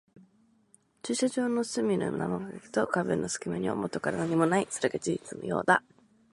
[1.03, 4.67] 駐車場の隅の生垣と壁の隙間にはもとから何もない。
[4.71, 5.83] それが事実のようだった。